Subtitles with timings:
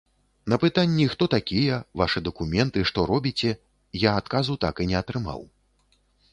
[0.51, 3.51] На пытанні, хто такія, вашы дакументы, што робіце,
[4.09, 5.49] я адказу так і не атрымаў.